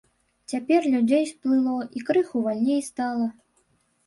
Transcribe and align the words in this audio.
Цяпер 0.53 0.87
людзей 0.93 1.25
сплыло, 1.31 1.75
і 2.01 2.01
крыху 2.09 2.43
вальней 2.47 2.81
стала. 2.89 3.31